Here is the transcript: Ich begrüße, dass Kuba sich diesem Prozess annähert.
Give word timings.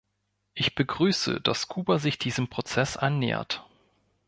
Ich 0.55 0.73
begrüße, 0.73 1.41
dass 1.41 1.67
Kuba 1.67 1.99
sich 1.99 2.17
diesem 2.17 2.47
Prozess 2.47 2.97
annähert. 2.97 3.63